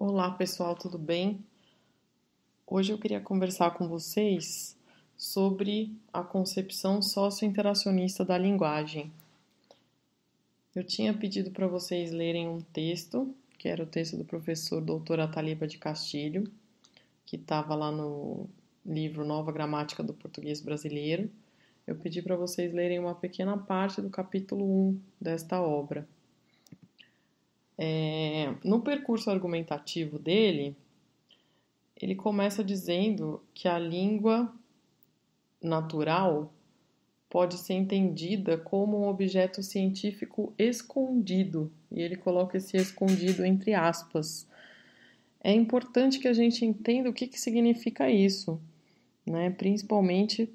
Olá 0.00 0.30
pessoal, 0.30 0.76
tudo 0.76 0.96
bem? 0.96 1.44
Hoje 2.64 2.92
eu 2.92 2.98
queria 2.98 3.20
conversar 3.20 3.72
com 3.72 3.88
vocês 3.88 4.76
sobre 5.16 5.92
a 6.12 6.22
concepção 6.22 7.02
socio-interacionista 7.02 8.24
da 8.24 8.38
linguagem. 8.38 9.10
Eu 10.72 10.84
tinha 10.84 11.12
pedido 11.12 11.50
para 11.50 11.66
vocês 11.66 12.12
lerem 12.12 12.46
um 12.46 12.60
texto, 12.60 13.34
que 13.58 13.68
era 13.68 13.82
o 13.82 13.86
texto 13.86 14.16
do 14.16 14.24
professor 14.24 14.80
Dr. 14.80 15.18
Ataliba 15.18 15.66
de 15.66 15.78
Castilho, 15.78 16.48
que 17.26 17.34
estava 17.34 17.74
lá 17.74 17.90
no 17.90 18.48
livro 18.86 19.24
Nova 19.24 19.50
Gramática 19.50 20.00
do 20.00 20.14
Português 20.14 20.60
Brasileiro. 20.60 21.28
Eu 21.84 21.96
pedi 21.96 22.22
para 22.22 22.36
vocês 22.36 22.72
lerem 22.72 23.00
uma 23.00 23.16
pequena 23.16 23.58
parte 23.58 24.00
do 24.00 24.10
capítulo 24.10 24.64
1 24.64 25.00
desta 25.20 25.60
obra. 25.60 26.06
É, 27.76 28.27
no 28.64 28.80
percurso 28.80 29.30
argumentativo 29.30 30.18
dele, 30.18 30.76
ele 32.00 32.14
começa 32.14 32.62
dizendo 32.62 33.42
que 33.52 33.66
a 33.66 33.78
língua 33.78 34.52
natural 35.62 36.52
pode 37.28 37.58
ser 37.58 37.74
entendida 37.74 38.56
como 38.56 39.00
um 39.00 39.08
objeto 39.08 39.62
científico 39.62 40.54
escondido, 40.56 41.70
e 41.90 42.00
ele 42.00 42.16
coloca 42.16 42.56
esse 42.56 42.76
escondido 42.76 43.44
entre 43.44 43.74
aspas. 43.74 44.48
É 45.40 45.52
importante 45.52 46.18
que 46.18 46.28
a 46.28 46.32
gente 46.32 46.64
entenda 46.64 47.10
o 47.10 47.12
que, 47.12 47.26
que 47.26 47.38
significa 47.38 48.10
isso, 48.10 48.60
né? 49.26 49.50
principalmente 49.50 50.50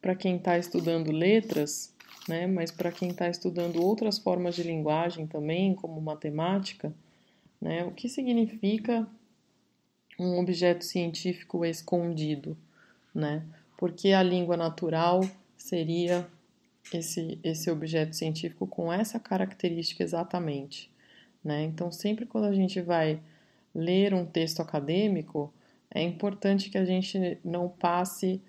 para 0.00 0.14
quem 0.14 0.36
está 0.36 0.58
estudando 0.58 1.10
letras, 1.10 1.94
né? 2.28 2.46
Mas 2.46 2.70
para 2.70 2.92
quem 2.92 3.08
está 3.08 3.28
estudando 3.28 3.82
outras 3.82 4.18
formas 4.18 4.54
de 4.54 4.62
linguagem 4.62 5.26
também, 5.26 5.74
como 5.74 6.00
matemática, 6.00 6.92
né? 7.60 7.84
O 7.84 7.90
que 7.90 8.08
significa 8.08 9.08
um 10.18 10.38
objeto 10.38 10.84
científico 10.84 11.64
escondido, 11.64 12.56
né? 13.14 13.42
Porque 13.76 14.12
a 14.12 14.22
língua 14.22 14.56
natural 14.56 15.20
seria 15.56 16.28
esse, 16.92 17.38
esse 17.42 17.70
objeto 17.70 18.14
científico 18.14 18.66
com 18.66 18.92
essa 18.92 19.18
característica 19.18 20.02
exatamente, 20.02 20.90
né? 21.42 21.64
Então, 21.64 21.90
sempre 21.90 22.26
quando 22.26 22.44
a 22.44 22.54
gente 22.54 22.80
vai 22.80 23.20
ler 23.74 24.12
um 24.12 24.26
texto 24.26 24.60
acadêmico, 24.60 25.52
é 25.90 26.02
importante 26.02 26.68
que 26.68 26.78
a 26.78 26.84
gente 26.84 27.38
não 27.44 27.68
passe 27.68 28.42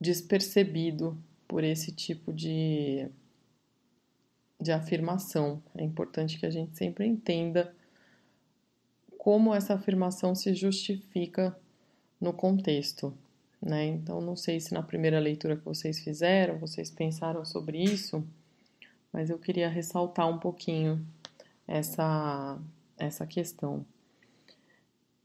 despercebido 0.00 1.16
por 1.50 1.64
esse 1.64 1.90
tipo 1.90 2.32
de, 2.32 3.08
de 4.60 4.70
afirmação. 4.70 5.60
É 5.76 5.82
importante 5.82 6.38
que 6.38 6.46
a 6.46 6.50
gente 6.50 6.78
sempre 6.78 7.04
entenda 7.04 7.74
como 9.18 9.52
essa 9.52 9.74
afirmação 9.74 10.32
se 10.32 10.54
justifica 10.54 11.58
no 12.20 12.32
contexto. 12.32 13.12
Né? 13.60 13.84
Então, 13.86 14.20
não 14.20 14.36
sei 14.36 14.60
se 14.60 14.72
na 14.72 14.80
primeira 14.80 15.18
leitura 15.18 15.56
que 15.56 15.64
vocês 15.64 15.98
fizeram, 15.98 16.56
vocês 16.56 16.88
pensaram 16.88 17.44
sobre 17.44 17.82
isso, 17.82 18.24
mas 19.12 19.28
eu 19.28 19.36
queria 19.36 19.68
ressaltar 19.68 20.28
um 20.28 20.38
pouquinho 20.38 21.04
essa, 21.66 22.60
essa 22.96 23.26
questão. 23.26 23.84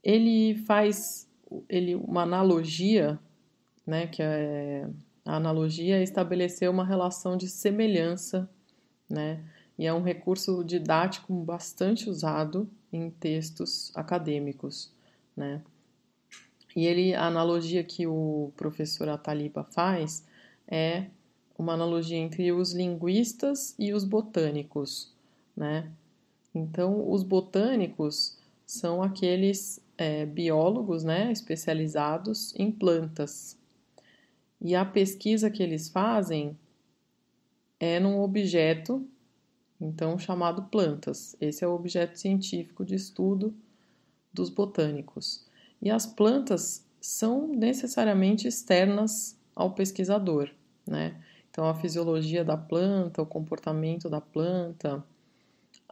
Ele 0.04 0.56
faz 0.66 1.30
ele, 1.70 1.94
uma 1.94 2.24
analogia, 2.24 3.20
né, 3.86 4.08
que 4.08 4.24
é 4.24 4.90
a 5.26 5.38
analogia 5.38 5.98
é 5.98 6.04
estabelecer 6.04 6.70
uma 6.70 6.86
relação 6.86 7.36
de 7.36 7.50
semelhança, 7.50 8.48
né? 9.10 9.44
E 9.78 9.86
é 9.86 9.94
um 9.94 10.04
recurso 10.04 10.64
didático 10.64 11.34
bastante 11.34 12.10
usado 12.10 12.70
em 12.94 13.10
textos 13.10 13.92
acadêmicos, 13.96 14.94
né? 15.36 15.62
E 16.76 16.86
ele, 16.86 17.16
a 17.16 17.26
analogia 17.26 17.84
que 17.84 18.06
o 18.06 18.52
professor 18.56 19.10
Ataliba 19.10 19.64
faz 19.64 20.24
é 20.68 21.08
uma 21.58 21.74
analogia 21.74 22.18
entre 22.18 22.52
os 22.52 22.74
linguistas 22.74 23.74
e 23.80 23.94
os 23.94 24.04
botânicos, 24.04 25.12
né? 25.56 25.92
Então, 26.54 27.10
os 27.10 27.24
botânicos 27.24 28.38
são 28.66 29.02
aqueles 29.02 29.82
é, 29.98 30.26
biólogos, 30.26 31.04
né, 31.04 31.32
especializados 31.32 32.54
em 32.58 32.72
plantas, 32.72 33.58
e 34.66 34.74
a 34.74 34.84
pesquisa 34.84 35.48
que 35.48 35.62
eles 35.62 35.90
fazem 35.90 36.58
é 37.80 38.00
num 38.00 38.20
objeto, 38.20 39.08
então 39.80 40.18
chamado 40.18 40.64
plantas. 40.64 41.36
Esse 41.40 41.64
é 41.64 41.68
o 41.68 41.76
objeto 41.76 42.18
científico 42.18 42.84
de 42.84 42.96
estudo 42.96 43.56
dos 44.34 44.50
botânicos. 44.50 45.46
E 45.80 45.92
as 45.92 46.08
plantas 46.08 46.84
são 47.00 47.48
necessariamente 47.48 48.48
externas 48.48 49.38
ao 49.56 49.76
pesquisador, 49.76 50.50
né? 50.88 51.16
Então, 51.52 51.70
a 51.70 51.76
fisiologia 51.76 52.44
da 52.44 52.58
planta, 52.58 53.22
o 53.22 53.26
comportamento 53.26 54.10
da 54.10 54.20
planta, 54.20 55.06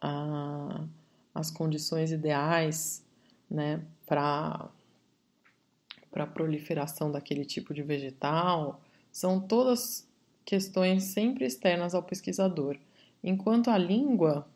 a, 0.01 0.83
as 1.31 1.51
condições 1.51 2.11
ideais, 2.11 3.05
né, 3.47 3.85
para 4.07 4.67
para 6.13 6.25
a 6.25 6.27
proliferação 6.27 7.11
daquele 7.11 7.43
tipo 7.43 7.73
de 7.73 7.81
vegetal, 7.81 8.79
são 9.11 9.41
todas 9.41 10.07
questões 10.45 11.05
sempre 11.05 11.43
externas 11.43 11.95
ao 11.95 12.03
pesquisador, 12.03 12.77
enquanto 13.23 13.71
a 13.71 13.77
língua 13.77 14.47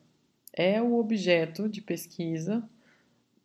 é 0.54 0.80
o 0.82 1.00
objeto 1.00 1.68
de 1.68 1.82
pesquisa, 1.82 2.64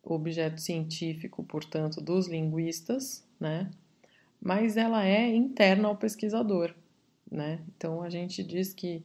objeto 0.03 0.61
científico, 0.61 1.43
portanto, 1.43 2.01
dos 2.01 2.29
linguistas, 2.29 3.25
né? 3.41 3.71
Mas 4.41 4.77
ela 4.77 5.07
é 5.07 5.27
interna 5.29 5.89
ao 5.89 5.97
pesquisador, 5.97 6.75
né? 7.31 7.61
Então 7.77 8.03
a 8.03 8.11
gente 8.11 8.43
diz 8.43 8.75
que 8.75 9.03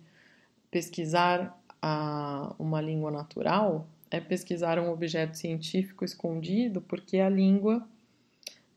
pesquisar 0.69 1.57
a, 1.81 2.53
uma 2.59 2.81
língua 2.81 3.11
natural 3.11 3.87
é 4.09 4.19
pesquisar 4.19 4.79
um 4.79 4.89
objeto 4.89 5.37
científico 5.37 6.03
escondido, 6.03 6.81
porque 6.81 7.19
a 7.19 7.29
língua 7.29 7.87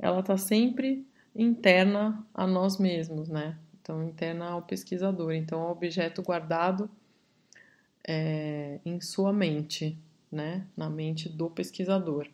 ela 0.00 0.20
está 0.20 0.36
sempre 0.36 1.06
interna 1.34 2.26
a 2.34 2.46
nós 2.46 2.78
mesmos, 2.78 3.28
né? 3.28 3.56
Então, 3.80 4.02
interna 4.02 4.46
ao 4.46 4.62
pesquisador. 4.62 5.32
Então, 5.32 5.60
é 5.60 5.64
um 5.66 5.70
objeto 5.70 6.22
guardado 6.22 6.90
é, 8.06 8.80
em 8.84 9.00
sua 9.00 9.32
mente, 9.32 9.96
né? 10.30 10.66
Na 10.76 10.90
mente 10.90 11.28
do 11.28 11.48
pesquisador. 11.48 12.26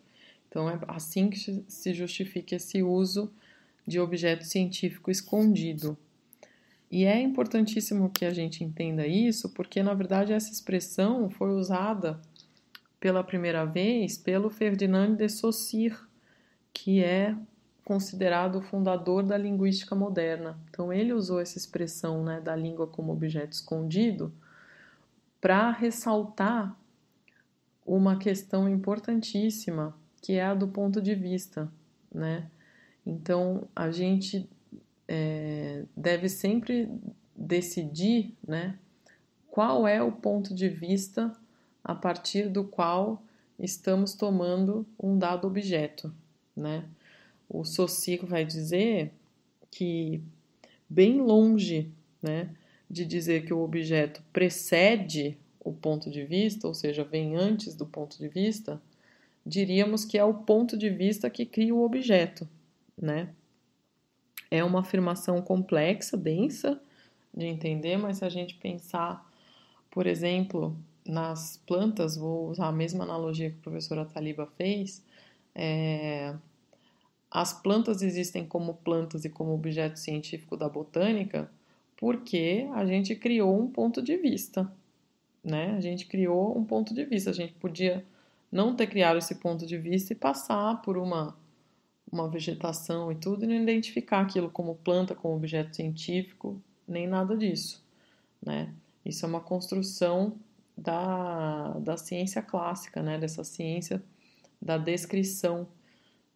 Então, 0.47 0.69
é 0.69 0.79
assim 0.87 1.29
que 1.29 1.63
se 1.67 1.93
justifica 1.93 2.55
esse 2.55 2.81
uso 2.81 3.31
de 3.85 3.99
objeto 3.99 4.45
científico 4.45 5.11
escondido. 5.11 5.97
E 6.89 7.05
é 7.05 7.19
importantíssimo 7.21 8.09
que 8.09 8.23
a 8.23 8.33
gente 8.33 8.63
entenda 8.63 9.05
isso, 9.05 9.49
porque 9.49 9.83
na 9.83 9.93
verdade 9.93 10.31
essa 10.31 10.51
expressão 10.51 11.29
foi 11.29 11.49
usada 11.49 12.19
pela 12.99 13.23
primeira 13.23 13.65
vez 13.65 14.17
pelo 14.17 14.49
Ferdinand 14.49 15.15
de 15.15 15.27
Saussure, 15.27 15.95
que 16.73 17.03
é 17.03 17.35
considerado 17.87 18.57
o 18.57 18.61
fundador 18.61 19.23
da 19.23 19.37
linguística 19.37 19.95
moderna. 19.95 20.59
Então, 20.69 20.91
ele 20.91 21.13
usou 21.13 21.39
essa 21.39 21.57
expressão 21.57 22.21
né, 22.21 22.41
da 22.41 22.53
língua 22.53 22.85
como 22.85 23.13
objeto 23.13 23.53
escondido 23.53 24.29
para 25.39 25.71
ressaltar 25.71 26.77
uma 27.85 28.17
questão 28.17 28.67
importantíssima, 28.67 29.95
que 30.21 30.33
é 30.33 30.43
a 30.43 30.53
do 30.53 30.67
ponto 30.67 31.01
de 31.01 31.15
vista. 31.15 31.71
Né? 32.13 32.51
Então, 33.05 33.69
a 33.73 33.89
gente 33.89 34.49
é, 35.07 35.85
deve 35.95 36.27
sempre 36.27 36.91
decidir 37.33 38.35
né, 38.45 38.77
qual 39.49 39.87
é 39.87 40.03
o 40.03 40.11
ponto 40.11 40.53
de 40.53 40.67
vista 40.67 41.31
a 41.81 41.95
partir 41.95 42.49
do 42.49 42.65
qual 42.65 43.23
estamos 43.57 44.13
tomando 44.13 44.85
um 45.01 45.17
dado 45.17 45.47
objeto. 45.47 46.13
Né? 46.53 46.83
O 47.49 47.63
Socico 47.63 48.25
vai 48.25 48.45
dizer 48.45 49.11
que, 49.71 50.21
bem 50.89 51.21
longe 51.21 51.91
né, 52.21 52.49
de 52.89 53.05
dizer 53.05 53.45
que 53.45 53.53
o 53.53 53.61
objeto 53.61 54.21
precede 54.31 55.37
o 55.59 55.73
ponto 55.73 56.09
de 56.09 56.23
vista, 56.23 56.67
ou 56.67 56.73
seja, 56.73 57.03
vem 57.03 57.35
antes 57.35 57.75
do 57.75 57.85
ponto 57.85 58.17
de 58.17 58.27
vista, 58.27 58.81
diríamos 59.45 60.05
que 60.05 60.17
é 60.17 60.23
o 60.23 60.33
ponto 60.33 60.77
de 60.77 60.89
vista 60.89 61.29
que 61.29 61.45
cria 61.45 61.75
o 61.75 61.83
objeto, 61.83 62.47
né? 62.99 63.29
É 64.49 64.63
uma 64.63 64.79
afirmação 64.79 65.41
complexa, 65.41 66.15
densa 66.15 66.81
de 67.33 67.45
entender, 67.45 67.97
mas 67.97 68.17
se 68.17 68.25
a 68.25 68.29
gente 68.29 68.55
pensar, 68.55 69.29
por 69.91 70.07
exemplo, 70.07 70.75
nas 71.05 71.57
plantas, 71.67 72.15
vou 72.15 72.49
usar 72.49 72.67
a 72.67 72.71
mesma 72.71 73.03
analogia 73.03 73.49
que 73.49 73.57
a 73.57 73.63
professora 73.63 74.05
Taliba 74.05 74.47
fez, 74.57 75.03
é, 75.53 76.33
as 77.29 77.53
plantas 77.53 78.01
existem 78.01 78.45
como 78.45 78.75
plantas 78.75 79.25
e 79.25 79.29
como 79.29 79.53
objeto 79.53 79.99
científico 79.99 80.55
da 80.55 80.69
botânica 80.69 81.49
porque 81.97 82.69
a 82.73 82.85
gente 82.85 83.15
criou 83.15 83.59
um 83.59 83.67
ponto 83.67 84.01
de 84.01 84.15
vista, 84.17 84.71
né? 85.43 85.75
A 85.75 85.81
gente 85.81 86.05
criou 86.05 86.57
um 86.57 86.63
ponto 86.63 86.93
de 86.93 87.03
vista. 87.03 87.31
A 87.31 87.33
gente 87.33 87.53
podia 87.53 88.05
não 88.51 88.75
ter 88.75 88.87
criado 88.87 89.17
esse 89.17 89.35
ponto 89.35 89.65
de 89.65 89.77
vista 89.77 90.13
e 90.13 90.15
passar 90.15 90.81
por 90.83 90.95
uma, 90.95 91.35
uma 92.09 92.29
vegetação 92.29 93.11
e 93.11 93.15
tudo 93.15 93.43
e 93.43 93.47
não 93.47 93.55
identificar 93.55 94.21
aquilo 94.21 94.49
como 94.49 94.75
planta, 94.75 95.15
como 95.15 95.35
objeto 95.35 95.75
científico, 95.75 96.61
nem 96.87 97.07
nada 97.07 97.35
disso, 97.35 97.83
né? 98.45 98.71
Isso 99.03 99.25
é 99.25 99.29
uma 99.29 99.41
construção 99.41 100.35
da, 100.77 101.79
da 101.79 101.97
ciência 101.97 102.43
clássica, 102.43 103.01
né? 103.01 103.17
Dessa 103.17 103.43
ciência 103.43 104.03
da 104.61 104.77
descrição, 104.77 105.67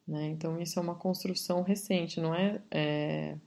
né? 0.08 0.28
Então 0.28 0.60
isso 0.62 0.80
é 0.80 0.82
uma 0.82 0.96
construção 0.96 1.62
recente, 1.62 2.20
não 2.20 2.34
é, 2.34 2.62
é 2.70 3.38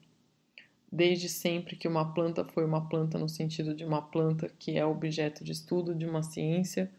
desde 0.91 1.29
sempre 1.29 1.77
que 1.77 1.89
uma 1.89 2.15
planta 2.15 2.45
foi 2.45 2.65
uma 2.65 2.89
planta 2.89 3.19
no 3.19 3.29
sentido 3.29 3.75
de 3.75 3.85
uma 3.85 4.01
planta 4.01 4.49
que 4.59 4.79
é 4.79 4.87
objeto 4.87 5.43
de 5.43 5.53
estudo 5.53 5.95
de 5.95 6.07
uma 6.07 6.23
ciência 6.23 6.91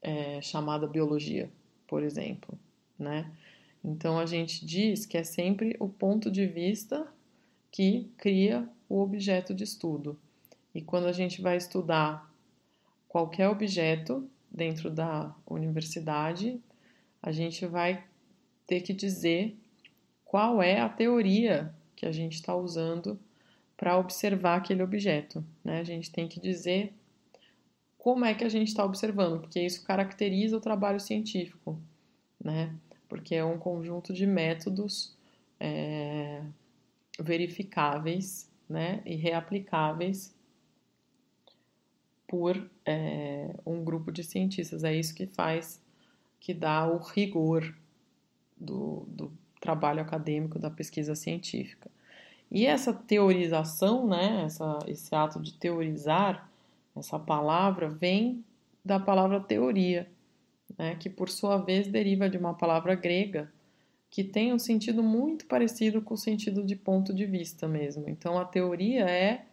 é, 0.00 0.40
chamada 0.40 0.86
biologia, 0.86 1.50
por 1.86 2.02
exemplo, 2.02 2.58
né? 2.98 3.30
Então 3.84 4.18
a 4.18 4.26
gente 4.26 4.64
diz 4.64 5.06
que 5.06 5.16
é 5.16 5.22
sempre 5.22 5.76
o 5.78 5.88
ponto 5.88 6.30
de 6.30 6.46
vista 6.46 7.06
que 7.70 8.10
cria 8.16 8.68
o 8.88 9.00
objeto 9.00 9.54
de 9.54 9.64
estudo. 9.64 10.18
E 10.74 10.80
quando 10.80 11.06
a 11.06 11.12
gente 11.12 11.40
vai 11.40 11.56
estudar 11.56 12.32
qualquer 13.08 13.48
objeto 13.48 14.28
dentro 14.50 14.90
da 14.90 15.34
universidade, 15.46 16.60
a 17.22 17.30
gente 17.30 17.66
vai 17.66 18.02
ter 18.66 18.80
que 18.80 18.92
dizer 18.92 19.56
qual 20.24 20.62
é 20.62 20.80
a 20.80 20.88
teoria 20.88 21.74
que 21.94 22.04
a 22.04 22.12
gente 22.12 22.34
está 22.34 22.54
usando 22.54 23.18
para 23.76 23.98
observar 23.98 24.56
aquele 24.56 24.82
objeto. 24.82 25.44
Né? 25.64 25.80
A 25.80 25.84
gente 25.84 26.10
tem 26.10 26.26
que 26.26 26.40
dizer 26.40 26.92
como 27.98 28.24
é 28.24 28.34
que 28.34 28.44
a 28.44 28.48
gente 28.48 28.68
está 28.68 28.84
observando, 28.84 29.40
porque 29.40 29.60
isso 29.60 29.84
caracteriza 29.84 30.56
o 30.56 30.60
trabalho 30.60 31.00
científico, 31.00 31.78
né? 32.42 32.72
Porque 33.08 33.34
é 33.34 33.44
um 33.44 33.58
conjunto 33.58 34.12
de 34.12 34.24
métodos 34.24 35.16
é, 35.58 36.40
verificáveis, 37.18 38.48
né? 38.68 39.02
E 39.04 39.16
reaplicáveis 39.16 40.32
por 42.28 42.70
é, 42.84 43.54
um 43.66 43.82
grupo 43.84 44.12
de 44.12 44.22
cientistas. 44.22 44.84
É 44.84 44.94
isso 44.94 45.12
que 45.12 45.26
faz, 45.26 45.82
que 46.38 46.54
dá 46.54 46.86
o 46.86 46.98
rigor 46.98 47.74
do, 48.56 49.04
do 49.08 49.32
trabalho 49.60 50.00
acadêmico, 50.00 50.58
da 50.58 50.70
pesquisa 50.70 51.14
científica. 51.14 51.90
E 52.50 52.66
essa 52.66 52.92
teorização, 52.92 54.06
né, 54.06 54.44
essa, 54.44 54.78
esse 54.86 55.14
ato 55.14 55.40
de 55.40 55.52
teorizar, 55.54 56.48
essa 56.96 57.18
palavra 57.18 57.88
vem 57.88 58.44
da 58.84 59.00
palavra 59.00 59.40
teoria, 59.40 60.08
né, 60.78 60.94
que 60.94 61.10
por 61.10 61.28
sua 61.28 61.58
vez 61.58 61.88
deriva 61.88 62.28
de 62.28 62.38
uma 62.38 62.54
palavra 62.54 62.94
grega 62.94 63.52
que 64.08 64.24
tem 64.24 64.52
um 64.52 64.58
sentido 64.58 65.02
muito 65.02 65.46
parecido 65.46 66.00
com 66.00 66.14
o 66.14 66.16
sentido 66.16 66.64
de 66.64 66.76
ponto 66.76 67.12
de 67.12 67.26
vista 67.26 67.68
mesmo. 67.68 68.08
Então, 68.08 68.38
a 68.38 68.44
teoria 68.44 69.04
é 69.04 69.44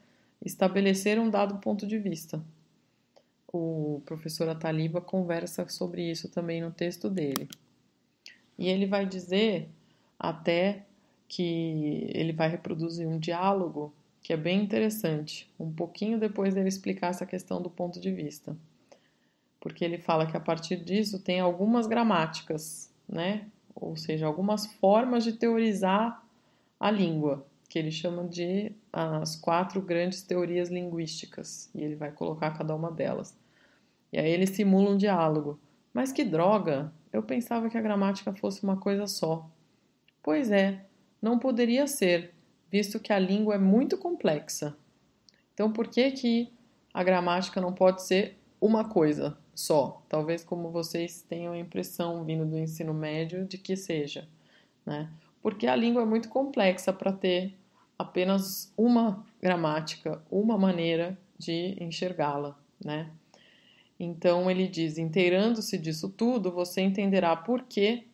estabelecer 0.41 1.19
um 1.19 1.29
dado 1.29 1.57
ponto 1.57 1.87
de 1.87 1.97
vista. 1.97 2.41
O 3.51 4.01
professor 4.05 4.47
Ataliba 4.47 5.01
conversa 5.01 5.67
sobre 5.67 6.09
isso 6.09 6.29
também 6.29 6.61
no 6.61 6.71
texto 6.71 7.09
dele. 7.09 7.49
E 8.57 8.69
ele 8.69 8.85
vai 8.85 9.05
dizer 9.05 9.69
até 10.19 10.85
que 11.27 12.07
ele 12.13 12.31
vai 12.31 12.47
reproduzir 12.47 13.07
um 13.07 13.17
diálogo 13.17 13.93
que 14.21 14.31
é 14.31 14.37
bem 14.37 14.63
interessante, 14.63 15.51
um 15.59 15.71
pouquinho 15.71 16.17
depois 16.17 16.53
dele 16.53 16.69
explicar 16.69 17.07
essa 17.07 17.25
questão 17.25 17.61
do 17.61 17.69
ponto 17.69 17.99
de 17.99 18.09
vista. 18.09 18.55
Porque 19.59 19.83
ele 19.83 19.97
fala 19.97 20.25
que 20.25 20.37
a 20.37 20.39
partir 20.39 20.77
disso 20.77 21.19
tem 21.19 21.41
algumas 21.41 21.87
gramáticas, 21.87 22.89
né? 23.07 23.45
Ou 23.75 23.97
seja, 23.97 24.25
algumas 24.25 24.65
formas 24.65 25.25
de 25.25 25.33
teorizar 25.33 26.23
a 26.79 26.89
língua, 26.89 27.45
que 27.67 27.77
ele 27.77 27.91
chama 27.91 28.25
de 28.25 28.71
as 28.91 29.35
quatro 29.35 29.81
grandes 29.81 30.21
teorias 30.21 30.69
linguísticas, 30.69 31.69
e 31.75 31.81
ele 31.81 31.95
vai 31.95 32.11
colocar 32.11 32.51
cada 32.51 32.73
uma 32.75 32.91
delas. 32.91 33.35
E 34.11 34.19
aí 34.19 34.29
ele 34.31 34.47
simula 34.47 34.91
um 34.91 34.97
diálogo. 34.97 35.59
Mas 35.93 36.11
que 36.11 36.23
droga! 36.23 36.93
Eu 37.13 37.21
pensava 37.21 37.69
que 37.69 37.77
a 37.77 37.81
gramática 37.81 38.33
fosse 38.33 38.63
uma 38.63 38.75
coisa 38.75 39.05
só. 39.05 39.47
Pois 40.23 40.49
é, 40.49 40.83
não 41.21 41.37
poderia 41.37 41.85
ser, 41.85 42.33
visto 42.71 42.99
que 42.99 43.13
a 43.13 43.19
língua 43.19 43.53
é 43.53 43.59
muito 43.59 43.97
complexa. 43.97 44.75
Então, 45.53 45.71
por 45.71 45.87
que 45.87 46.09
que 46.11 46.53
a 46.91 47.03
gramática 47.03 47.61
não 47.61 47.71
pode 47.71 48.01
ser 48.01 48.35
uma 48.59 48.89
coisa 48.89 49.37
só? 49.53 50.01
Talvez 50.09 50.43
como 50.43 50.71
vocês 50.71 51.21
tenham 51.21 51.53
a 51.53 51.59
impressão 51.59 52.23
vindo 52.23 52.45
do 52.45 52.57
ensino 52.57 52.95
médio 52.95 53.45
de 53.45 53.59
que 53.59 53.75
seja, 53.75 54.27
né? 54.83 55.07
Porque 55.39 55.67
a 55.67 55.75
língua 55.75 56.01
é 56.01 56.05
muito 56.05 56.29
complexa 56.29 56.91
para 56.91 57.13
ter 57.13 57.53
apenas 57.97 58.73
uma 58.75 59.23
gramática, 59.39 60.19
uma 60.31 60.57
maneira 60.57 61.15
de 61.37 61.77
enxergá-la, 61.79 62.57
né? 62.83 63.11
Então 63.99 64.49
ele 64.49 64.67
diz: 64.67 64.97
inteirando-se 64.97 65.77
disso 65.77 66.09
tudo, 66.09 66.51
você 66.51 66.81
entenderá 66.81 67.35
por 67.35 67.63
que 67.63 68.07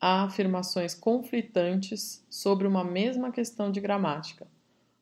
há 0.00 0.24
afirmações 0.24 0.94
conflitantes 0.94 2.24
sobre 2.30 2.66
uma 2.66 2.82
mesma 2.82 3.30
questão 3.30 3.70
de 3.70 3.80
gramática. 3.80 4.46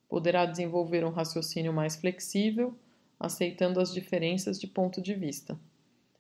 Poderá 0.09 0.44
desenvolver 0.44 1.05
um 1.05 1.11
raciocínio 1.11 1.73
mais 1.73 1.94
flexível, 1.94 2.75
aceitando 3.20 3.81
as 3.81 3.93
diferenças 3.93 4.59
de 4.59 4.67
ponto 4.67 5.00
de 5.00 5.15
vista. 5.15 5.59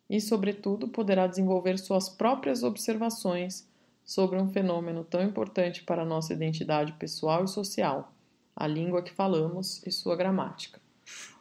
E, 0.08 0.20
sobretudo, 0.20 0.88
poderá 0.88 1.26
desenvolver 1.26 1.78
suas 1.78 2.08
próprias 2.08 2.62
observações 2.62 3.68
sobre 4.04 4.38
um 4.38 4.48
fenômeno 4.48 5.04
tão 5.04 5.22
importante 5.22 5.82
para 5.82 6.02
a 6.02 6.06
nossa 6.06 6.32
identidade 6.32 6.92
pessoal 6.94 7.44
e 7.44 7.48
social, 7.48 8.12
a 8.56 8.66
língua 8.66 9.02
que 9.02 9.12
falamos 9.12 9.86
e 9.86 9.92
sua 9.92 10.16
gramática. 10.16 10.80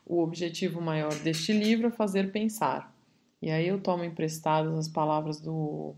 O 0.09 0.21
objetivo 0.21 0.79
maior 0.79 1.13
deste 1.19 1.51
livro 1.51 1.87
é 1.87 1.91
fazer 1.91 2.31
pensar. 2.31 2.95
E 3.41 3.51
aí 3.51 3.67
eu 3.67 3.81
tomo 3.81 4.05
emprestadas 4.05 4.73
as 4.73 4.87
palavras 4.87 5.41
do 5.41 5.93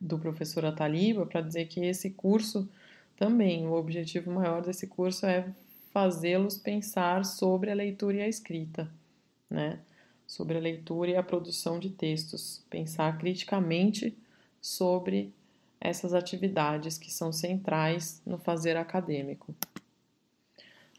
do 0.00 0.18
professor 0.18 0.66
Ataliba 0.66 1.24
para 1.24 1.40
dizer 1.40 1.64
que 1.66 1.80
esse 1.80 2.10
curso 2.10 2.68
também, 3.16 3.66
o 3.66 3.72
objetivo 3.72 4.30
maior 4.30 4.60
desse 4.60 4.86
curso 4.86 5.24
é 5.24 5.50
fazê-los 5.92 6.58
pensar 6.58 7.24
sobre 7.24 7.70
a 7.70 7.74
leitura 7.74 8.18
e 8.18 8.20
a 8.20 8.28
escrita, 8.28 8.90
né? 9.48 9.80
Sobre 10.26 10.58
a 10.58 10.60
leitura 10.60 11.12
e 11.12 11.16
a 11.16 11.22
produção 11.22 11.78
de 11.78 11.88
textos, 11.88 12.62
pensar 12.68 13.16
criticamente 13.16 14.14
sobre 14.60 15.32
essas 15.80 16.12
atividades 16.12 16.98
que 16.98 17.10
são 17.10 17.32
centrais 17.32 18.20
no 18.26 18.36
fazer 18.36 18.76
acadêmico. 18.76 19.54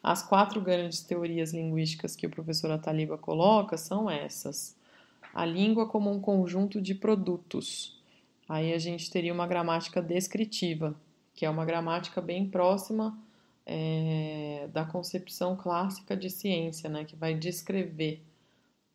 As 0.07 0.21
quatro 0.21 0.61
grandes 0.61 1.01
teorias 1.01 1.51
linguísticas 1.51 2.15
que 2.15 2.27
o 2.27 2.29
professor 2.29 2.69
Ataliba 2.69 3.17
coloca 3.17 3.77
são 3.77 4.09
essas: 4.09 4.77
a 5.33 5.45
língua 5.45 5.87
como 5.87 6.11
um 6.11 6.19
conjunto 6.19 6.79
de 6.79 6.93
produtos, 6.93 7.95
Aí 8.47 8.73
a 8.73 8.77
gente 8.77 9.09
teria 9.09 9.33
uma 9.33 9.47
gramática 9.47 10.01
descritiva, 10.01 10.95
que 11.33 11.45
é 11.45 11.49
uma 11.49 11.65
gramática 11.65 12.21
bem 12.21 12.47
próxima 12.47 13.17
é, 13.65 14.69
da 14.71 14.85
concepção 14.85 15.55
clássica 15.55 16.15
de 16.15 16.29
ciência, 16.29 16.89
né, 16.89 17.03
que 17.03 17.15
vai 17.15 17.33
descrever 17.33 18.21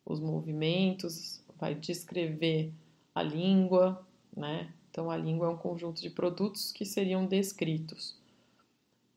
os 0.07 0.21
movimentos, 0.21 1.43
vai 1.59 1.75
descrever 1.75 2.73
a 3.15 3.23
língua, 3.23 4.07
né? 4.35 4.73
Então 4.91 5.11
a 5.11 5.17
língua 5.17 5.47
é 5.47 5.51
um 5.51 5.57
conjunto 5.57 6.01
de 6.01 6.11
produtos 6.11 6.73
que 6.73 6.85
seriam 6.85 7.27
descritos. 7.27 8.17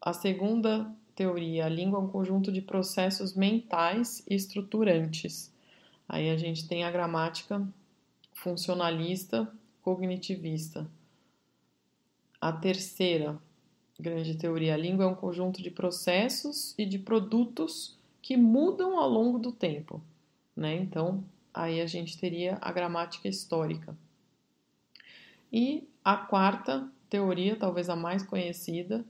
A 0.02 0.14
segunda 0.14 0.92
teoria, 1.16 1.66
a 1.66 1.70
língua 1.70 2.00
é 2.00 2.02
um 2.02 2.08
conjunto 2.08 2.52
de 2.52 2.62
processos 2.62 3.34
mentais 3.34 4.24
e 4.30 4.36
estruturantes. 4.36 5.54
Aí 6.08 6.30
a 6.30 6.38
gente 6.38 6.68
tem 6.68 6.84
a 6.84 6.92
gramática 6.92 7.66
funcionalista 8.34 9.52
cognitivista. 9.82 10.90
A 12.42 12.52
terceira 12.52 13.40
grande 14.00 14.36
teoria, 14.36 14.74
a 14.74 14.78
língua 14.78 15.06
é 15.06 15.08
um 15.08 15.16
conjunto 15.16 15.62
de 15.62 15.72
processos 15.72 16.74
e 16.78 16.86
de 16.86 17.00
produtos 17.00 17.98
que 18.22 18.36
mudam 18.36 18.98
ao 18.98 19.10
longo 19.10 19.40
do 19.40 19.52
tempo, 19.52 20.02
né? 20.56 20.76
Então, 20.76 21.24
aí 21.54 21.80
a 21.80 21.86
gente 21.86 22.18
teria 22.18 22.58
a 22.62 22.72
gramática 22.72 23.28
histórica. 23.28 23.96
E 25.52 25.88
a 26.04 26.18
quarta 26.18 26.90
teoria, 27.10 27.56
talvez 27.56 27.90
a 27.90 27.96
mais 27.96 28.24
conhecida, 28.24 29.06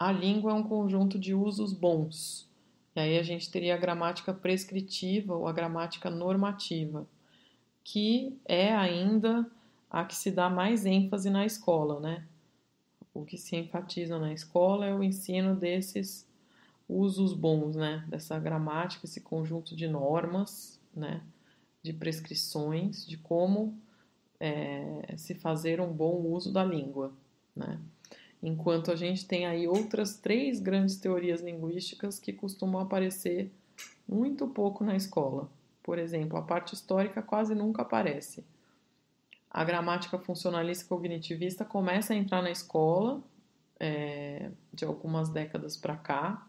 a 0.00 0.10
língua 0.10 0.52
é 0.52 0.54
um 0.54 0.62
conjunto 0.62 1.18
de 1.18 1.34
usos 1.34 1.74
bons. 1.74 2.48
E 2.96 3.00
aí 3.00 3.18
a 3.18 3.22
gente 3.22 3.50
teria 3.50 3.74
a 3.74 3.78
gramática 3.78 4.32
prescritiva 4.32 5.36
ou 5.36 5.46
a 5.46 5.52
gramática 5.52 6.08
normativa, 6.08 7.06
que 7.84 8.34
é 8.46 8.74
ainda 8.74 9.46
a 9.90 10.02
que 10.06 10.16
se 10.16 10.30
dá 10.30 10.48
mais 10.48 10.86
ênfase 10.86 11.28
na 11.28 11.44
escola, 11.44 12.00
né? 12.00 12.26
O 13.12 13.26
que 13.26 13.36
se 13.36 13.56
enfatiza 13.56 14.18
na 14.18 14.32
escola 14.32 14.86
é 14.86 14.94
o 14.94 15.02
ensino 15.02 15.54
desses 15.54 16.26
usos 16.88 17.34
bons, 17.34 17.76
né? 17.76 18.02
Dessa 18.08 18.38
gramática, 18.38 19.04
esse 19.04 19.20
conjunto 19.20 19.76
de 19.76 19.86
normas, 19.86 20.80
né? 20.96 21.22
De 21.82 21.92
prescrições, 21.92 23.06
de 23.06 23.18
como 23.18 23.78
é, 24.38 25.14
se 25.18 25.34
fazer 25.34 25.78
um 25.78 25.92
bom 25.92 26.22
uso 26.22 26.50
da 26.50 26.64
língua, 26.64 27.12
né? 27.54 27.78
Enquanto 28.42 28.90
a 28.90 28.96
gente 28.96 29.26
tem 29.26 29.46
aí 29.46 29.68
outras 29.68 30.16
três 30.16 30.60
grandes 30.60 30.96
teorias 30.96 31.40
linguísticas 31.40 32.18
que 32.18 32.32
costumam 32.32 32.80
aparecer 32.80 33.52
muito 34.08 34.48
pouco 34.48 34.82
na 34.82 34.96
escola. 34.96 35.50
Por 35.82 35.98
exemplo, 35.98 36.38
a 36.38 36.42
parte 36.42 36.74
histórica 36.74 37.22
quase 37.22 37.54
nunca 37.54 37.82
aparece. 37.82 38.44
A 39.50 39.64
gramática 39.64 40.18
funcionalista 40.18 40.86
cognitivista 40.88 41.64
começa 41.64 42.14
a 42.14 42.16
entrar 42.16 42.42
na 42.42 42.50
escola 42.50 43.22
é, 43.78 44.50
de 44.72 44.84
algumas 44.84 45.28
décadas 45.28 45.76
para 45.76 45.96
cá, 45.96 46.46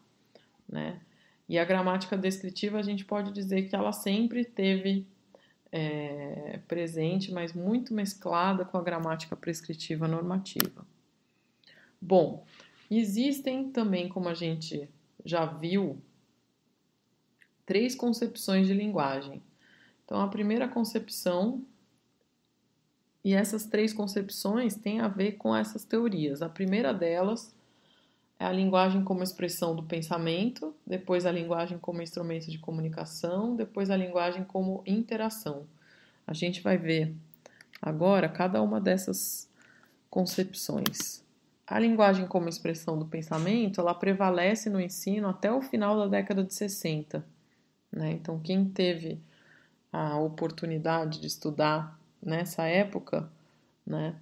né? 0.68 1.02
E 1.50 1.60
a 1.60 1.66
gramática 1.66 2.18
descritiva 2.18 2.78
a 2.78 2.82
gente 2.82 3.04
pode 3.04 3.32
dizer 3.34 3.64
que 3.68 3.76
ela 3.76 3.92
sempre 3.92 4.46
teve 4.46 5.06
é, 5.72 6.60
presente, 6.68 7.32
mas 7.32 7.54
muito 7.54 7.94
mesclada 7.94 8.64
com 8.64 8.78
a 8.78 8.82
gramática 8.82 9.36
prescritiva 9.36 10.08
normativa. 10.08 10.86
Bom, 12.02 12.44
existem 12.90 13.72
também, 13.72 14.10
como 14.10 14.28
a 14.28 14.34
gente 14.34 14.90
já 15.24 15.46
viu, 15.46 16.02
três 17.66 17.94
concepções 17.94 18.68
de 18.68 18.74
linguagem. 18.74 19.42
Então, 20.04 20.20
a 20.20 20.28
primeira 20.28 20.68
concepção, 20.68 21.64
e 23.24 23.34
essas 23.34 23.66
três 23.66 23.94
concepções 23.94 24.76
têm 24.76 25.00
a 25.00 25.08
ver 25.08 25.34
com 25.34 25.56
essas 25.56 25.86
teorias. 25.86 26.42
A 26.42 26.50
primeira 26.50 26.92
delas 26.92 27.56
é 28.40 28.46
a 28.46 28.52
linguagem 28.52 29.04
como 29.04 29.22
expressão 29.22 29.76
do 29.76 29.84
pensamento, 29.84 30.76
depois 30.86 31.28
a 31.28 31.32
linguagem 31.32 31.78
como 31.78 32.02
instrumento 32.02 32.50
de 32.50 32.58
comunicação, 32.58 33.56
depois 33.56 33.92
a 33.92 33.96
linguagem 33.96 34.44
como 34.44 34.82
interação. 34.86 35.68
A 36.26 36.34
gente 36.34 36.62
vai 36.62 36.78
ver 36.78 37.16
agora 37.80 38.28
cada 38.28 38.62
uma 38.62 38.82
dessas 38.82 39.48
concepções. 40.10 41.24
A 41.72 41.80
linguagem 41.80 42.28
como 42.28 42.50
expressão 42.50 43.00
do 43.00 43.06
pensamento, 43.06 43.80
ela 43.80 43.94
prevalece 43.94 44.70
no 44.70 44.82
ensino 44.82 45.30
até 45.30 45.50
o 45.50 45.62
final 45.62 45.98
da 45.98 46.06
década 46.06 46.44
de 46.44 46.54
60. 46.54 47.26
Né? 47.90 48.12
Então, 48.12 48.38
quem 48.42 48.66
teve 48.66 49.22
a 49.90 50.18
oportunidade 50.20 51.22
de 51.22 51.28
estudar 51.28 51.98
nessa 52.22 52.68
época, 52.68 53.32
né? 53.88 54.18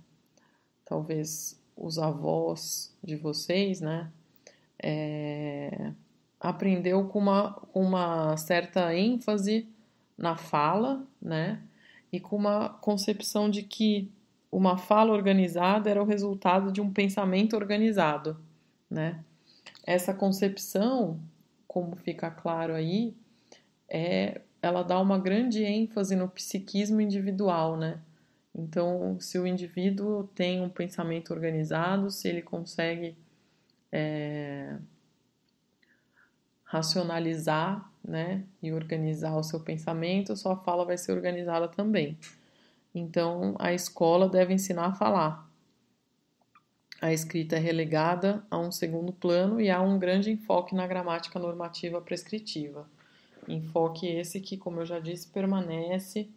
talvez 0.86 1.60
os 1.76 1.98
avós 1.98 2.96
de 3.04 3.16
vocês, 3.16 3.82
né? 3.82 4.12
É, 4.78 5.92
aprendeu 6.40 7.08
com 7.08 7.18
uma, 7.18 7.54
com 7.74 7.82
uma 7.82 8.38
certa 8.38 8.96
ênfase 8.96 9.68
na 10.16 10.38
fala, 10.38 11.04
né? 11.20 11.64
E 12.14 12.20
com 12.20 12.36
uma 12.36 12.70
concepção 12.70 13.50
de 13.50 13.64
que 13.64 14.12
uma 14.52 14.78
fala 14.78 15.12
organizada 15.12 15.90
era 15.90 16.02
o 16.02 16.06
resultado 16.06 16.72
de 16.72 16.82
um 16.82 16.92
pensamento 16.92 17.56
organizado, 17.56 18.40
né? 18.90 19.24
Essa 19.86 20.14
concepção, 20.14 21.20
como 21.68 21.96
fica 21.96 22.30
claro 22.30 22.74
aí, 22.74 23.16
é 23.88 24.42
ela 24.62 24.84
dá 24.84 25.00
uma 25.00 25.18
grande 25.18 25.64
ênfase 25.64 26.16
no 26.16 26.28
psiquismo 26.28 27.00
individual, 27.00 27.78
né? 27.78 28.02
Então, 28.54 29.18
se 29.20 29.40
o 29.40 29.48
indivíduo 29.48 30.26
tem 30.36 30.62
um 30.62 30.70
pensamento 30.70 31.32
organizado, 31.32 32.12
se 32.12 32.28
ele 32.28 32.42
consegue 32.42 33.16
é, 33.92 34.76
racionalizar, 36.66 37.90
né, 38.04 38.44
e 38.62 38.72
organizar 38.72 39.36
o 39.38 39.44
seu 39.44 39.60
pensamento, 39.60 40.36
sua 40.36 40.56
fala 40.58 40.86
vai 40.86 40.98
ser 40.98 41.12
organizada 41.12 41.68
também. 41.68 42.18
Então, 42.94 43.56
a 43.60 43.74
escola 43.74 44.28
deve 44.28 44.54
ensinar 44.54 44.88
a 44.88 44.94
falar. 44.94 45.50
A 47.02 47.14
escrita 47.14 47.56
é 47.56 47.60
relegada 47.60 48.46
a 48.52 48.58
um 48.58 48.72
segundo 48.72 49.14
plano 49.14 49.62
e 49.62 49.70
há 49.70 49.82
um 49.82 49.98
grande 49.98 50.32
enfoque 50.32 50.76
na 50.76 50.86
gramática 50.86 51.40
normativa 51.40 52.02
prescritiva. 52.02 52.90
Enfoque 53.48 54.06
esse 54.06 54.42
que, 54.42 54.58
como 54.58 54.82
eu 54.82 54.86
já 54.86 55.00
disse, 55.00 55.30
permanece 55.30 56.30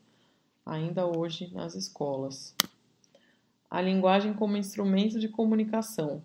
ainda 0.65 1.05
hoje 1.05 1.53
nas 1.53 1.75
escolas. 1.75 2.55
A 3.69 3.81
linguagem 3.81 4.35
como 4.35 4.57
instrumento 4.57 5.19
de 5.19 5.29
comunicação. 5.29 6.23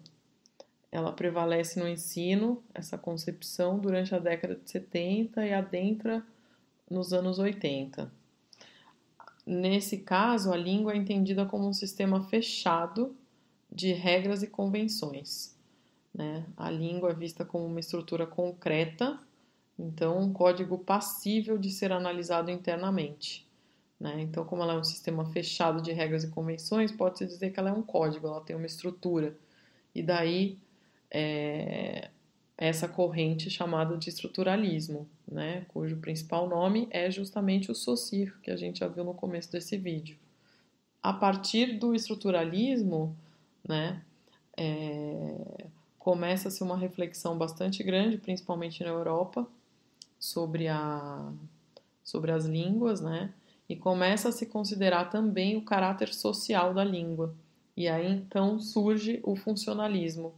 Ela 0.92 1.12
prevalece 1.12 1.80
no 1.80 1.88
ensino, 1.88 2.64
essa 2.74 2.98
concepção, 2.98 3.80
durante 3.80 4.14
a 4.14 4.20
década 4.20 4.56
de 4.56 4.70
70 4.70 5.46
e 5.46 5.54
adentra 5.54 6.24
nos 6.90 7.12
anos 7.12 7.40
80. 7.40 8.12
Nesse 9.50 10.00
caso, 10.00 10.52
a 10.52 10.58
língua 10.58 10.92
é 10.92 10.98
entendida 10.98 11.46
como 11.46 11.70
um 11.70 11.72
sistema 11.72 12.22
fechado 12.22 13.16
de 13.72 13.94
regras 13.94 14.44
e 14.44 14.48
convenções. 14.48 15.58
Né? 16.14 16.46
A 16.58 16.70
língua 16.70 17.12
é 17.12 17.14
vista 17.14 17.46
como 17.46 17.66
uma 17.66 17.80
estrutura 17.80 18.28
concreta, 18.28 19.18
então 19.80 20.20
um 20.20 20.34
código 20.34 20.78
passível 20.78 21.58
de 21.58 21.72
ser 21.72 21.94
analisado 21.94 22.52
internamente. 22.52 23.48
Né? 23.98 24.20
Então, 24.20 24.44
como 24.44 24.64
ela 24.64 24.74
é 24.74 24.78
um 24.78 24.84
sistema 24.84 25.26
fechado 25.28 25.82
de 25.82 25.94
regras 25.94 26.26
e 26.26 26.30
convenções, 26.30 26.92
pode-se 26.92 27.26
dizer 27.26 27.52
que 27.52 27.60
ela 27.60 27.70
é 27.70 27.74
um 27.74 27.82
código, 27.82 28.28
ela 28.28 28.42
tem 28.42 28.54
uma 28.54 28.66
estrutura. 28.66 29.34
E 29.96 30.04
daí 30.04 30.58
é, 31.10 32.10
essa 32.58 32.88
corrente 32.88 33.52
chamada 33.52 33.96
de 33.96 34.10
estruturalismo, 34.10 35.08
né, 35.28 35.66
cujo 35.68 35.98
principal 35.98 36.50
nome 36.50 36.88
é 36.90 37.12
justamente 37.12 37.70
o 37.70 37.76
Saussure, 37.76 38.34
que 38.42 38.50
a 38.50 38.58
gente 38.58 38.80
já 38.80 38.88
viu 38.88 39.04
no 39.04 39.14
começo 39.14 39.52
desse 39.52 39.78
vídeo. 39.78 40.18
A 41.02 41.14
partir 41.14 41.78
do 41.78 41.94
estruturalismo, 41.94 43.16
né, 43.68 44.02
é, 44.58 45.68
começa-se 46.00 46.64
uma 46.64 46.76
reflexão 46.76 47.38
bastante 47.38 47.84
grande, 47.84 48.18
principalmente 48.18 48.84
na 48.84 48.90
Europa, 48.90 49.48
sobre, 50.20 50.68
a, 50.68 51.32
sobre 52.04 52.32
as 52.32 52.46
línguas, 52.46 53.02
né, 53.02 53.32
e 53.70 53.76
começa 53.76 54.30
a 54.30 54.32
se 54.32 54.48
considerar 54.48 55.12
também 55.12 55.56
o 55.58 55.62
caráter 55.62 56.12
social 56.12 56.74
da 56.74 56.84
língua. 56.84 57.36
E 57.76 57.88
aí 57.88 58.12
então 58.12 58.60
surge 58.60 59.20
o 59.24 59.36
funcionalismo, 59.36 60.34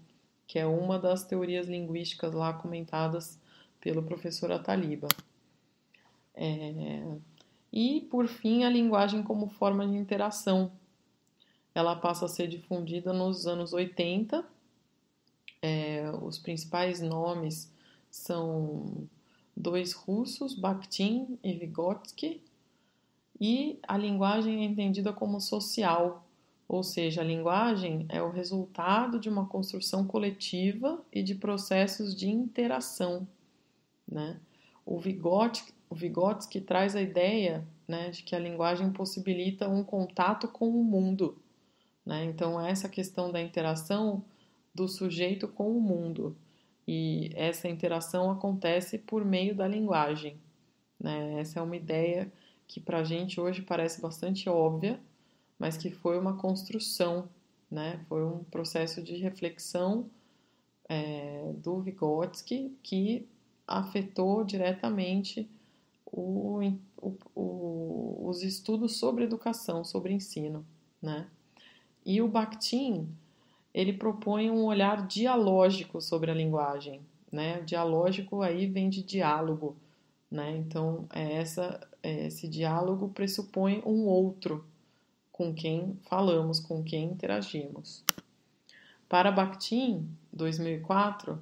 que 0.49 0.57
é 0.57 0.65
uma 0.65 0.97
das 0.97 1.23
teorias 1.23 1.67
linguísticas 1.67 2.33
lá 2.33 2.51
comentadas 2.51 3.39
pelo 3.79 4.01
professor 4.01 4.51
Ataliba. 4.51 5.07
É... 6.33 7.03
E, 7.71 8.01
por 8.09 8.27
fim, 8.27 8.63
a 8.63 8.69
linguagem 8.69 9.21
como 9.21 9.47
forma 9.47 9.87
de 9.87 9.95
interação. 9.95 10.71
Ela 11.75 11.95
passa 11.95 12.25
a 12.25 12.27
ser 12.27 12.47
difundida 12.47 13.13
nos 13.13 13.45
anos 13.45 13.73
80. 13.73 14.43
É... 15.61 16.09
Os 16.23 16.39
principais 16.39 16.99
nomes 16.99 17.71
são 18.09 19.07
dois 19.55 19.93
russos, 19.93 20.55
Bakhtin 20.55 21.37
e 21.43 21.53
Vygotsky, 21.53 22.41
e 23.39 23.77
a 23.87 23.95
linguagem 23.95 24.61
é 24.61 24.63
entendida 24.63 25.13
como 25.13 25.39
social, 25.39 26.27
ou 26.69 26.83
seja, 26.83 27.21
a 27.21 27.23
linguagem 27.23 28.05
é 28.09 28.21
o 28.21 28.29
resultado 28.29 29.19
de 29.19 29.27
uma 29.27 29.47
construção 29.47 30.05
coletiva 30.05 31.03
e 31.11 31.23
de 31.23 31.33
processos 31.33 32.15
de 32.15 32.29
interação. 32.29 33.27
Né? 34.07 34.39
O, 34.85 34.99
Vygotsky, 34.99 35.73
o 35.89 35.95
Vygotsky 35.95 36.61
traz 36.61 36.95
a 36.95 37.01
ideia 37.01 37.67
né, 37.87 38.11
de 38.11 38.21
que 38.21 38.35
a 38.35 38.39
linguagem 38.39 38.91
possibilita 38.91 39.67
um 39.67 39.83
contato 39.83 40.47
com 40.47 40.69
o 40.69 40.83
mundo. 40.83 41.41
Né? 42.05 42.25
Então, 42.25 42.63
essa 42.63 42.87
questão 42.87 43.31
da 43.31 43.41
interação 43.41 44.23
do 44.73 44.87
sujeito 44.87 45.47
com 45.47 45.75
o 45.75 45.81
mundo. 45.81 46.37
E 46.87 47.31
essa 47.33 47.67
interação 47.67 48.29
acontece 48.29 48.99
por 48.99 49.25
meio 49.25 49.55
da 49.55 49.67
linguagem. 49.67 50.39
Né? 50.99 51.39
Essa 51.39 51.59
é 51.59 51.63
uma 51.63 51.75
ideia 51.75 52.31
que 52.67 52.79
para 52.79 52.99
a 52.99 53.03
gente 53.03 53.41
hoje 53.41 53.63
parece 53.63 53.99
bastante 53.99 54.47
óbvia, 54.47 54.99
mas 55.59 55.77
que 55.77 55.91
foi 55.91 56.17
uma 56.17 56.37
construção, 56.37 57.29
né? 57.69 57.99
Foi 58.07 58.25
um 58.25 58.43
processo 58.45 59.03
de 59.03 59.17
reflexão 59.17 60.09
é, 60.87 61.51
do 61.57 61.81
Vygotsky 61.81 62.75
que 62.81 63.27
afetou 63.67 64.43
diretamente 64.43 65.47
o, 66.05 66.59
o, 66.97 67.17
o, 67.35 68.27
os 68.27 68.41
estudos 68.41 68.95
sobre 68.97 69.25
educação, 69.25 69.83
sobre 69.83 70.13
ensino, 70.13 70.65
né? 71.01 71.27
E 72.05 72.21
o 72.21 72.27
Bakhtin, 72.27 73.07
ele 73.73 73.93
propõe 73.93 74.49
um 74.49 74.63
olhar 74.63 75.05
dialógico 75.05 76.01
sobre 76.01 76.31
a 76.31 76.33
linguagem, 76.33 77.01
né? 77.31 77.61
Dialógico 77.61 78.41
aí 78.41 78.65
vem 78.65 78.89
de 78.89 79.03
diálogo, 79.03 79.75
né? 80.31 80.57
Então, 80.57 81.05
é 81.13 81.33
essa, 81.33 81.87
é, 82.01 82.25
esse 82.27 82.47
diálogo 82.47 83.09
pressupõe 83.09 83.83
um 83.85 84.05
outro, 84.05 84.65
com 85.39 85.53
quem 85.53 85.97
falamos, 86.01 86.59
com 86.59 86.83
quem 86.83 87.05
interagimos. 87.05 88.03
Para 89.07 89.31
Bakhtin, 89.31 90.05
2004, 90.33 91.41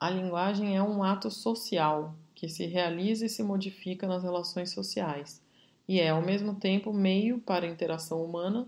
a 0.00 0.08
linguagem 0.08 0.74
é 0.74 0.82
um 0.82 1.02
ato 1.02 1.30
social 1.30 2.14
que 2.34 2.48
se 2.48 2.64
realiza 2.64 3.26
e 3.26 3.28
se 3.28 3.42
modifica 3.42 4.06
nas 4.06 4.22
relações 4.22 4.70
sociais. 4.70 5.42
e 5.86 6.00
é, 6.00 6.08
ao 6.08 6.22
mesmo 6.22 6.54
tempo, 6.54 6.94
meio 6.94 7.38
para 7.38 7.66
a 7.66 7.68
interação 7.68 8.24
humana 8.24 8.66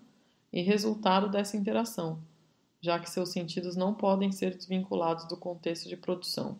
e 0.52 0.60
resultado 0.60 1.30
dessa 1.30 1.56
interação, 1.56 2.18
já 2.78 2.98
que 2.98 3.08
seus 3.08 3.30
sentidos 3.30 3.74
não 3.74 3.94
podem 3.94 4.30
ser 4.30 4.54
desvinculados 4.54 5.26
do 5.28 5.36
contexto 5.38 5.88
de 5.88 5.96
produção. 5.96 6.58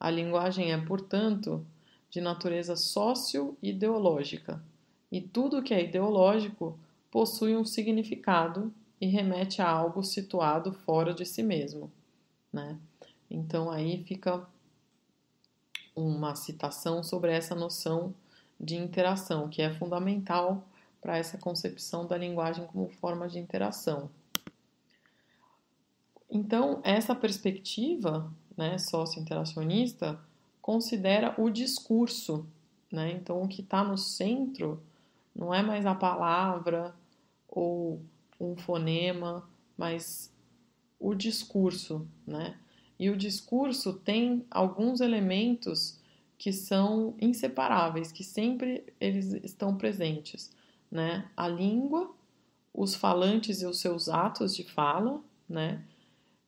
A 0.00 0.08
linguagem 0.08 0.72
é, 0.72 0.78
portanto, 0.78 1.62
de 2.08 2.18
natureza 2.18 2.76
socio-ideológica, 2.76 4.64
e 5.12 5.20
tudo 5.20 5.62
que 5.62 5.74
é 5.74 5.84
ideológico 5.84 6.78
possui 7.16 7.56
um 7.56 7.64
significado 7.64 8.70
e 9.00 9.06
remete 9.06 9.62
a 9.62 9.70
algo 9.70 10.02
situado 10.02 10.74
fora 10.74 11.14
de 11.14 11.24
si 11.24 11.42
mesmo. 11.42 11.90
Né? 12.52 12.78
Então 13.30 13.70
aí 13.70 14.04
fica 14.04 14.46
uma 15.94 16.34
citação 16.34 17.02
sobre 17.02 17.32
essa 17.32 17.54
noção 17.54 18.14
de 18.60 18.76
interação, 18.76 19.48
que 19.48 19.62
é 19.62 19.72
fundamental 19.72 20.68
para 21.00 21.16
essa 21.16 21.38
concepção 21.38 22.06
da 22.06 22.18
linguagem 22.18 22.66
como 22.66 22.90
forma 22.90 23.26
de 23.26 23.38
interação. 23.38 24.10
Então, 26.30 26.82
essa 26.84 27.14
perspectiva 27.14 28.30
né, 28.54 28.76
socio-interacionista 28.76 30.20
considera 30.60 31.34
o 31.38 31.48
discurso. 31.48 32.46
Né? 32.92 33.12
Então, 33.12 33.42
o 33.42 33.48
que 33.48 33.62
está 33.62 33.82
no 33.82 33.96
centro 33.96 34.82
não 35.34 35.54
é 35.54 35.62
mais 35.62 35.86
a 35.86 35.94
palavra 35.94 36.94
ou 37.48 38.00
um 38.40 38.56
fonema, 38.56 39.48
mas 39.76 40.32
o 40.98 41.14
discurso, 41.14 42.06
né? 42.26 42.58
E 42.98 43.10
o 43.10 43.16
discurso 43.16 43.92
tem 43.94 44.44
alguns 44.50 45.00
elementos 45.00 46.00
que 46.38 46.52
são 46.52 47.14
inseparáveis, 47.20 48.12
que 48.12 48.24
sempre 48.24 48.84
eles 49.00 49.32
estão 49.44 49.76
presentes, 49.76 50.50
né? 50.90 51.30
A 51.36 51.48
língua, 51.48 52.10
os 52.72 52.94
falantes 52.94 53.62
e 53.62 53.66
os 53.66 53.80
seus 53.80 54.08
atos 54.08 54.54
de 54.54 54.64
fala, 54.64 55.20
né? 55.48 55.82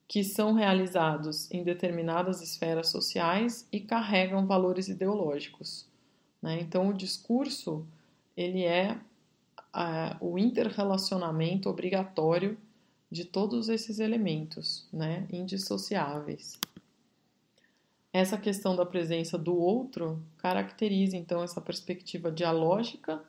Que 0.07 0.25
são 0.25 0.55
realizados 0.55 1.51
em 1.51 1.63
determinadas 1.63 2.43
esferas 2.43 2.89
sociais 2.89 3.67
e 3.71 3.81
carregam 3.81 4.47
valores 4.47 4.89
ideológicos, 4.89 5.87
né? 6.41 6.61
Então 6.61 6.89
o 6.89 6.95
discurso 6.95 7.87
ele 8.37 8.63
é 8.63 8.99
o 10.21 10.39
interrelacionamento 10.39 11.69
obrigatório 11.69 12.59
de 13.11 13.25
todos 13.25 13.69
esses 13.69 13.99
elementos, 13.99 14.87
né, 14.93 15.27
indissociáveis. 15.33 16.59
Essa 18.13 18.39
questão 18.39 18.75
da 18.75 18.85
presença 18.85 19.39
do 19.39 19.57
outro 19.57 20.23
caracteriza 20.39 21.17
então 21.17 21.43
essa 21.43 21.61
perspectiva 21.61 22.33
dialógica 22.33 23.23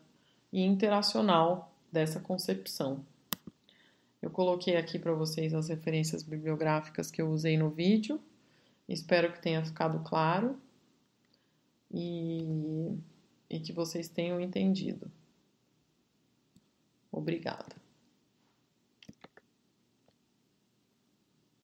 e 0.51 0.62
interacional 0.62 1.72
dessa 1.91 2.19
concepção. 2.19 3.05
Eu 4.22 4.29
coloquei 4.29 4.75
aqui 4.75 5.00
para 5.00 5.13
vocês 5.13 5.53
as 5.53 5.69
referências 5.69 6.24
bibliográficas 6.24 7.10
que 7.10 7.22
eu 7.22 7.29
usei 7.29 7.58
no 7.58 7.69
vídeo. 7.69 8.19
Espero 8.88 9.31
que 9.31 9.41
tenha 9.41 9.63
ficado 9.63 10.00
claro 10.03 10.60
e, 11.91 12.98
e 13.50 13.60
que 13.60 13.72
vocês 13.72 14.10
tenham 14.10 14.41
entendido. 14.41 15.10
Obrigada. 17.19 17.75